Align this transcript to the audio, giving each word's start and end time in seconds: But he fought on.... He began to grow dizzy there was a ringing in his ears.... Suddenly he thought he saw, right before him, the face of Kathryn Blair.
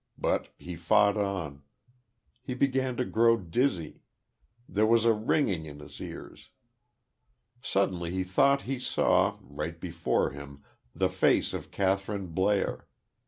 But 0.17 0.47
he 0.57 0.75
fought 0.75 1.15
on.... 1.15 1.61
He 2.41 2.55
began 2.55 2.97
to 2.97 3.05
grow 3.05 3.37
dizzy 3.37 4.01
there 4.67 4.87
was 4.87 5.05
a 5.05 5.13
ringing 5.13 5.67
in 5.67 5.77
his 5.79 6.01
ears.... 6.01 6.49
Suddenly 7.61 8.09
he 8.09 8.23
thought 8.23 8.61
he 8.63 8.79
saw, 8.79 9.37
right 9.41 9.79
before 9.79 10.31
him, 10.31 10.63
the 10.95 11.07
face 11.07 11.53
of 11.53 11.69
Kathryn 11.69 12.33
Blair. 12.33 12.87